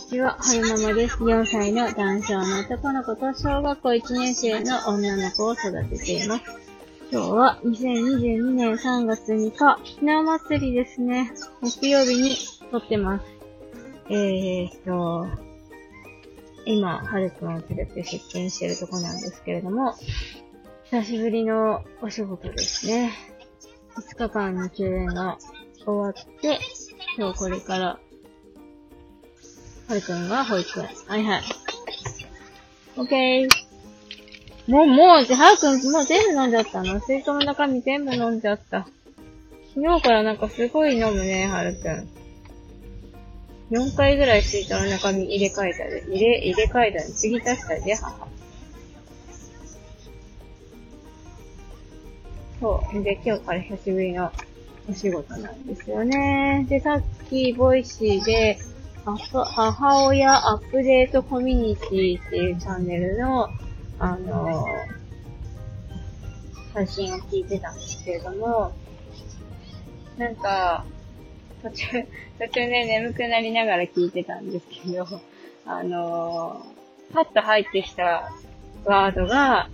[0.00, 1.18] にちは、はるままです。
[1.18, 6.42] 4歳の男性の男の子と小学校1年生の女の子を育てています。
[7.12, 11.30] 今日は2022年3月2日、ひな祭りですね。
[11.60, 12.34] 木曜日に
[12.70, 13.26] 撮ってます。
[14.08, 15.26] えーと、
[16.64, 19.94] 今、はるくんを連れて出勤してるとこなんですけれども、
[20.84, 23.12] 久しぶりのお仕事ですね。
[23.96, 25.36] 5日間の休園が
[25.84, 26.58] 終わって、
[27.18, 28.00] 今日これから
[29.90, 30.88] はるくんが保育園。
[31.08, 31.42] はいはい。
[32.96, 33.48] オッケー。
[34.70, 37.00] もう、もう、はるくん、もう全部飲んじゃったの？
[37.00, 38.86] 水筒の中身全部飲んじゃった。
[39.74, 42.08] 昨日からなんかすごい飲むね、はるくん。
[43.72, 48.28] 4回ぐらい水筒の中身入れ替えたで、入れ、入れ替えたで、次足したで、母。
[52.60, 53.02] そう。
[53.02, 54.30] で、今日から久しぶりの
[54.88, 56.64] お仕事なんですよね。
[56.68, 58.56] で、さっき、 Voicy で、
[59.04, 63.48] 母親アップデートコミュニティっていうチャンネルの、
[63.98, 64.66] あの、
[66.74, 68.72] 配信を聞いてたんですけれども、
[70.18, 70.84] なんか、
[71.62, 71.86] 途中、
[72.38, 75.06] 途中ね、眠くなりながら聞いてたんですけど、
[75.66, 76.62] あの、
[77.12, 78.30] パッと入ってきた
[78.84, 79.68] ワードが、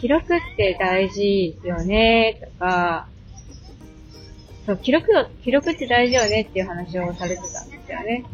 [0.00, 3.06] 記録って大事よね、とか、
[4.66, 5.06] そう、記録、
[5.44, 8.24] 記録って大事よねっていう話をされてたんですよね。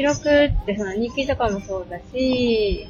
[0.00, 2.88] 記録ってその日記とかもそうだし、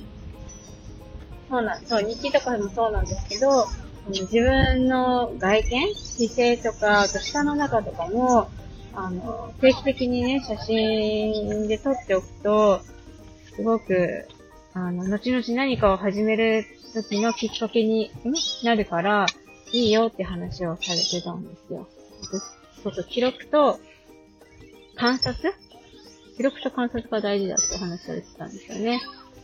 [1.48, 3.66] そうなん、そう、日記とかもそうなんですけど、
[4.06, 8.48] 自分の外見姿勢とか、あと下の中とかも、
[8.94, 12.80] あの、定期的にね、写真で撮っておくと、
[13.56, 14.28] すごく、
[14.74, 18.12] あの、後々何かを始める時のきっかけに
[18.62, 19.26] なるから、
[19.72, 21.88] いいよって話をされてたんですよ。
[22.84, 23.80] そうそう、記録と
[24.94, 25.52] 観察
[26.40, 29.02] 記録と観察が大事だって話されてたんですよね。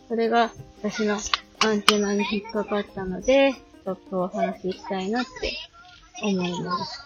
[0.09, 0.51] それが
[0.83, 1.19] 私の
[1.59, 5.53] アンテナに引っかかったので、ちょっとお話ししたいなって
[6.23, 7.05] 思います。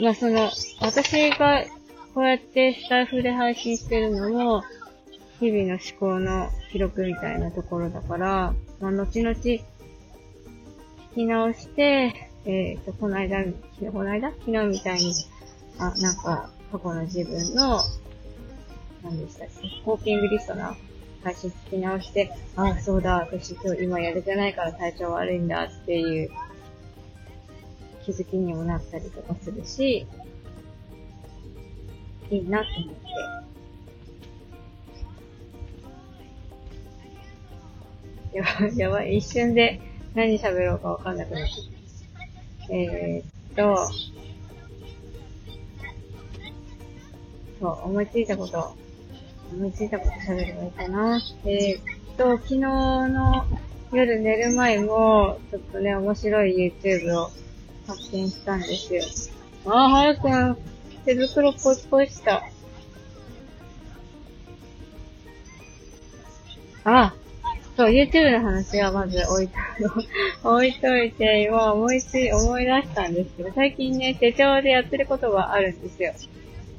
[0.00, 1.62] まあその、私が
[2.14, 4.62] こうやってスタイフで配信してるのも、
[5.38, 9.62] 日々の思考の記録みたいなところだから、まあ後々聞
[11.14, 14.30] き直して、えっ、ー、と、この間、この間？
[14.30, 15.12] 昨日みたいに、
[15.78, 17.82] あ、なんか、過去の自分の
[19.02, 19.68] 何でしたっけ？
[19.84, 20.74] コーキングリストの
[21.24, 26.30] 配信聞き直して、ああ、そうだ、私今日今やれてないから体調悪いんだっていう
[28.04, 30.06] 気づきにもなったりとかするし、
[32.30, 32.94] いいなと思っ
[38.32, 38.38] て。
[38.38, 39.80] やばい、やばい、一瞬で
[40.14, 41.48] 何喋ろうかわかんなくなっ
[42.68, 42.74] て。
[42.74, 43.76] えー、っと、
[47.60, 48.74] そう、思いついたこと
[49.52, 51.20] 思いついたこと喋ればいいかな。
[51.44, 53.46] えー、っと、昨日の
[53.92, 57.30] 夜寝る前も、ちょっとね、面白い YouTube を
[57.86, 59.02] 発見したんですよ。
[59.66, 60.56] あー、はやくん、
[61.04, 62.42] 手袋ポチポチした。
[66.84, 67.14] あ、
[67.76, 69.54] そう、YouTube の話はまず置いと、
[70.56, 76.12] 置いといて、今思いつい、思い出したんですけど、最近ね、手帳でやってることがあるんですよ。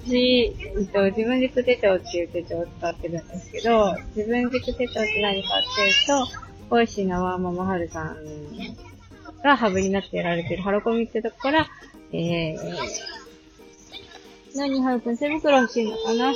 [0.06, 6.28] 私、えっと、自分軸手帳っていう手帳を使ってるんですけど、自分軸手帳って何かっていうと、
[6.70, 8.18] 小石縄ママハルさん
[9.44, 11.68] がハブになってやられてるハロコミってとこから、
[12.12, 12.58] えー、
[14.56, 16.34] 何ハルくん手袋欲しいのかな？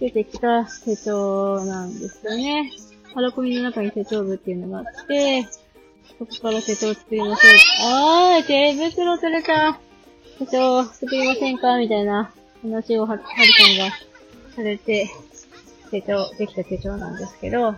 [0.00, 2.70] 出てきた手帳なんですよね。
[3.14, 5.44] ハロコミの中に手帳部っていうのがあって、
[6.18, 7.54] そこから手帳を作りましょう。
[7.84, 9.78] あー、手袋取れた。
[10.38, 11.78] 手帳作りませんか？
[11.78, 12.30] みたいな
[12.62, 13.36] 話をは、はるかん
[13.78, 13.90] が
[14.54, 15.08] されて、
[15.90, 17.76] 手帳、できた手帳なんですけど、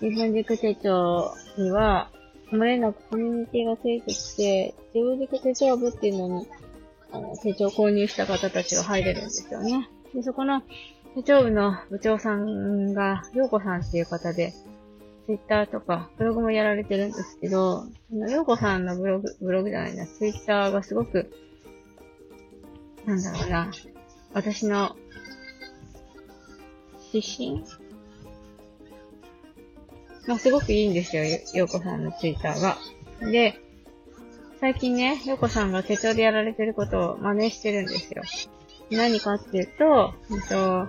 [0.00, 2.10] 自分軸手帳には、
[2.50, 6.46] 漏れなくコミュニティがついてきて、自分軸手帳部っていうのに、
[7.12, 9.88] あの、手帳購入した方たちが入れるんですよね。
[10.14, 10.62] で、そこの
[11.14, 14.52] 手帳部の部長さんが、ようこさんっていう方で、
[15.26, 21.30] ツイッターとか、ブログもやられてるんですけど、ようこさんのブログ、ブログじゃないな、ツイッターがすごく
[23.08, 23.70] なんだろうな、
[24.34, 24.94] 私の
[27.10, 27.64] 指針
[30.26, 31.24] まあ、すごくいいんですよ、
[31.54, 32.76] ようこさんのツイッターが。
[33.30, 33.58] で、
[34.60, 38.22] 最近ね、ようこさんが手帳でやられてることを真似してるんですよ。
[38.90, 40.86] 何かっていうと、えっと、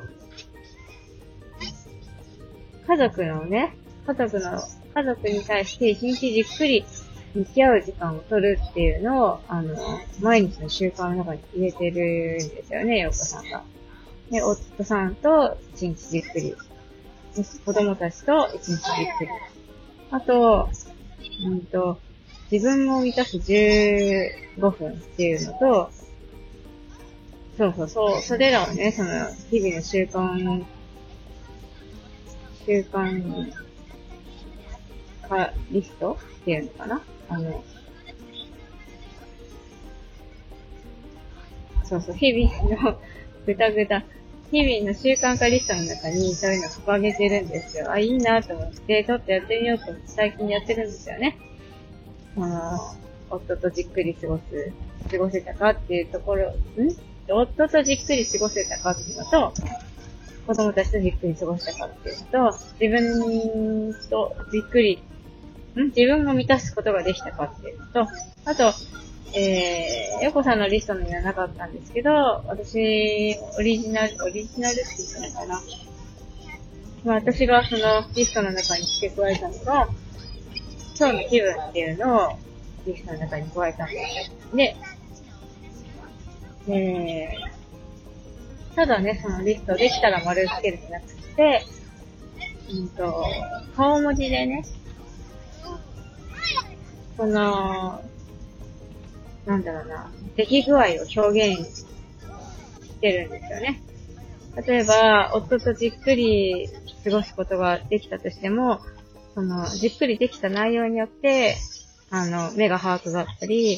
[2.85, 4.59] 家族のね、家族の、
[4.93, 6.85] 家族に対して一日じっくり
[7.33, 9.75] 向き合う時間を取るっていうのを、あの、
[10.19, 13.63] 毎日の習慣の中に入れてるんですよね、ようこさんが。
[14.31, 16.55] で、夫さんと一日じっくり。
[17.65, 18.77] 子供たちと一日じっ
[19.17, 19.29] くり。
[20.11, 20.69] あと、
[21.45, 21.99] うんと、
[22.51, 25.91] 自分を満たす15分っていうのと、
[27.57, 29.09] そうそうそう、それらをね、その、
[29.51, 30.65] 日々の習慣、
[32.65, 33.53] 習慣
[35.27, 37.63] 化リストっていうのかなあの、
[41.85, 42.99] そうそう、日々の
[43.45, 44.03] ぐたぐた、
[44.51, 47.91] 日々の習慣化リストの中にそういうの掲げてるんですよ。
[47.91, 51.37] あ、いいなと思って、ちょっとやってみようと思って最近やってるんですよね。
[52.37, 52.79] あの、
[53.29, 54.73] 夫とじっくり過ごす、
[55.11, 56.55] 過ごせたかっていうところ、ん？
[57.27, 59.53] 夫とじっくり過ごせたかっていうのと、
[60.47, 64.99] 子供たちとじっくり過ごしたかっていうと、自分とじっくり、
[65.75, 68.07] ん自分を満たすことができたかっていうと、
[68.45, 68.73] あと、
[69.35, 72.11] えー、ヨコさんのリストにはなかったんですけど、
[72.47, 75.61] 私、オリジナル、オリジナルって言ったのかな。
[77.05, 79.87] まあ私がそのリストの中に付け加えたのが、
[80.97, 82.31] 今日の気分っていうのを
[82.85, 84.05] リストの中に加えたんで
[84.51, 84.55] す。
[84.55, 84.75] で、
[86.67, 91.65] えー、ただね、そのリストできたら丸つけるんじゃなくて、
[92.71, 93.23] うんと、
[93.75, 94.63] 顔文字でね、
[97.19, 98.01] その、
[99.45, 100.83] なんだろうな、出来具合を
[101.17, 101.85] 表現し
[103.01, 103.81] てるんですよね。
[104.65, 106.69] 例えば、夫とじっくり
[107.03, 108.79] 過ごすことができたとしても、
[109.35, 111.57] その、じっくりできた内容によって、
[112.09, 113.77] あの、目がハートだったり、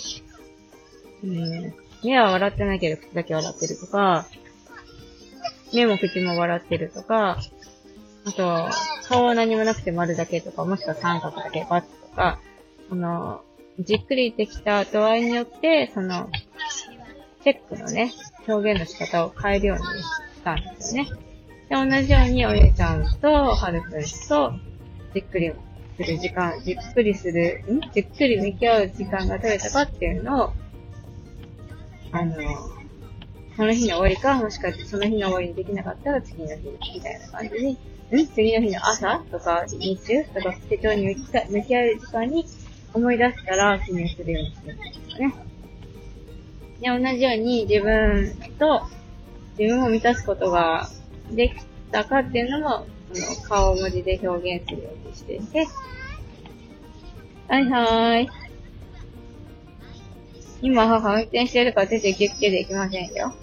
[1.23, 1.73] うん、
[2.03, 4.27] 目は笑ってないけど口だけ笑ってるとか、
[5.73, 7.39] 目も口も笑ってるとか、
[8.23, 8.69] あと、
[9.09, 12.39] 顔は何もなくて丸だけとか、もしくは三角だけバツとか、
[12.91, 13.41] その、
[13.79, 16.29] じっくりできた度合いによって、その、
[17.41, 18.11] チェックのね、
[18.49, 20.09] 表現の仕方を変えるようにし
[20.43, 21.09] たんですよね。
[21.69, 24.51] で、同じようにお姉ちゃんと、はるくんと、
[25.13, 25.53] じっくり
[25.95, 27.79] する時間、じっくりする、ん？
[27.93, 30.53] じっくり向き合う時間が取れたかっていうのを、
[32.11, 32.35] あの、
[33.55, 37.71] その日の終わりか、もしかしてその日の終わりにできなかったら次の日みたいな感じに、
[38.21, 38.27] ん？
[38.27, 42.45] 次の日の朝とか日中とか手帳に向き合う時間に
[42.93, 45.35] 思い出したら記入するようにしてるんですね。
[46.81, 48.81] で、同じように自分と
[49.57, 50.89] 自分を満たすことが
[51.31, 51.55] でき
[51.91, 55.67] たかっていうのも、その顔文字で表現するようにしていて、
[57.47, 58.29] はいはーい。
[60.61, 63.33] 今母運転してるから手でギュッギュできませんよ。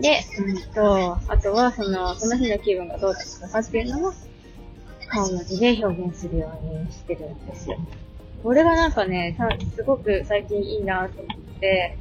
[0.00, 4.12] で、うんと、あとはその、その日の気分がどうだったかっていうのも、
[5.16, 7.78] 顔文字で表現するようにしてるんですよ。
[8.42, 9.36] これがなんかね、
[9.74, 11.96] すごく最近いいなと思って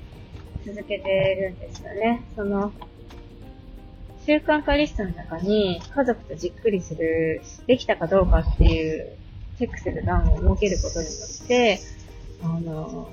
[0.65, 2.23] 続けてるんですよね。
[2.35, 2.73] その、
[4.25, 9.17] 習慣化リストの中に家族とじっくりする、できたかどうかっていう
[9.57, 11.13] チェックする欄を設けることによ
[11.43, 11.79] って、
[12.43, 13.09] あの、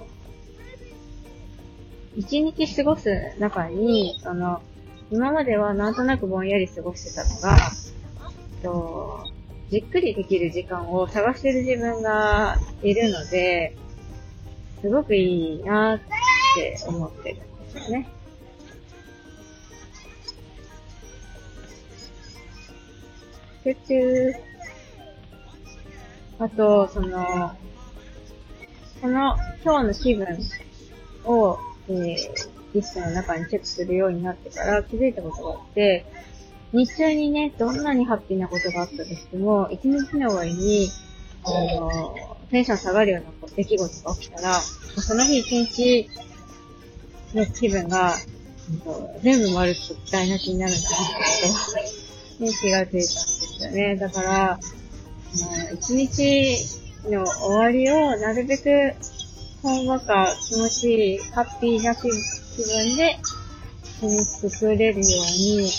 [2.17, 4.63] 一日過ごす中に、その、
[5.13, 7.71] 今まではなんとなくぼんやり過ごしてたのが、
[8.63, 9.12] と
[9.73, 13.75] じっくりできる時間を探してる自分がいるので、
[14.83, 15.99] すごくいいなっ
[16.55, 18.09] て思ってるんですよね。
[23.65, 24.33] 集中。
[26.39, 27.57] あと、その、
[29.01, 30.27] その今日の気分
[31.25, 32.17] を、えー、
[32.75, 36.05] リストの中にチェックするようになってから気づいたことがあって、
[36.73, 40.89] 日中にね、どんなにハッピーなことがあったとしても、一日の終わりに、
[41.45, 46.09] あの、テンション下がるような出来事が起きたら、その日一日
[47.35, 48.15] の気分が、
[49.23, 49.79] 全部丸く
[50.11, 51.55] 台無しになるんだなってこ
[52.39, 53.97] とに気がついたんですよね。
[53.97, 54.61] だから、
[55.75, 56.57] 一日
[57.11, 58.95] の終わりをなるべく
[59.63, 63.19] ほんわか気持ちいい、ハッピーな気分で、
[64.51, 65.71] 作れるように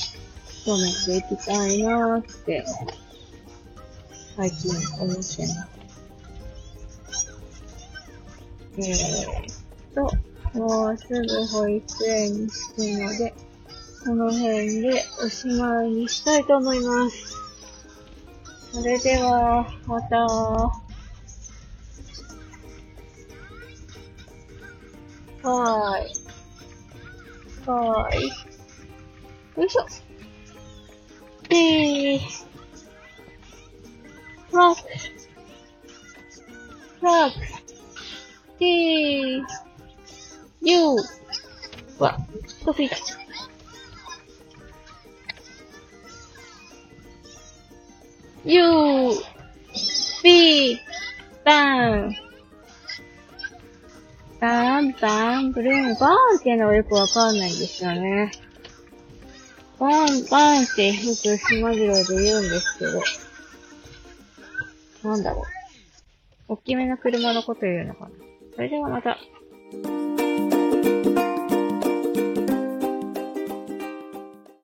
[0.65, 2.65] 努めていきたいなーって、
[4.35, 5.39] 最近思ってます。
[8.77, 10.09] えーと、
[10.57, 13.33] もうすぐ保育園に着くので、
[14.03, 17.37] この辺でおしまいにしたいと思います。
[18.71, 20.17] それでは、また。
[20.25, 26.13] はーい。
[27.67, 28.27] はーい。
[29.61, 30.12] よいしょ。
[31.53, 32.19] T.
[34.51, 34.77] Rock.
[36.99, 37.33] Rock.
[38.57, 39.43] T.
[40.61, 40.95] U.
[41.99, 42.17] うわ、
[42.47, 42.95] 人すいた。
[48.45, 49.11] ユー、
[50.23, 50.79] ビー、
[51.45, 52.15] バン。
[54.39, 58.31] バン、バン、ブルーン、バーンっていうのがよくわかんないんですよね。
[59.83, 63.03] バン、バンってよく島次郎で言うんですけど。
[65.09, 65.43] なんだろう。
[66.53, 68.11] 大きめの車のこと言うのかな。
[68.55, 69.17] それではまた。